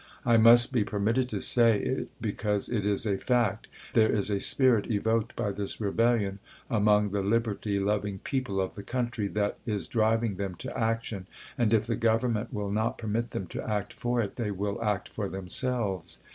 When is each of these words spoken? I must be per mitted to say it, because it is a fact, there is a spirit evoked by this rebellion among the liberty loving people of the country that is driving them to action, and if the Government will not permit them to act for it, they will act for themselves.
I 0.25 0.35
must 0.35 0.73
be 0.73 0.83
per 0.83 0.97
mitted 0.97 1.29
to 1.29 1.39
say 1.39 1.77
it, 1.79 2.09
because 2.19 2.67
it 2.69 2.87
is 2.87 3.05
a 3.05 3.19
fact, 3.19 3.67
there 3.93 4.11
is 4.11 4.31
a 4.31 4.39
spirit 4.39 4.89
evoked 4.89 5.35
by 5.35 5.51
this 5.51 5.79
rebellion 5.79 6.39
among 6.71 7.11
the 7.11 7.21
liberty 7.21 7.77
loving 7.77 8.17
people 8.17 8.59
of 8.59 8.73
the 8.73 8.81
country 8.81 9.27
that 9.27 9.59
is 9.67 9.87
driving 9.87 10.37
them 10.37 10.55
to 10.55 10.75
action, 10.75 11.27
and 11.55 11.71
if 11.71 11.85
the 11.85 11.95
Government 11.95 12.51
will 12.51 12.71
not 12.71 12.97
permit 12.97 13.29
them 13.29 13.45
to 13.49 13.61
act 13.63 13.93
for 13.93 14.19
it, 14.21 14.37
they 14.37 14.49
will 14.49 14.81
act 14.81 15.07
for 15.07 15.29
themselves. 15.29 16.17